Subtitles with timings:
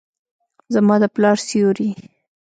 [0.73, 1.89] زما د پلار سیوري،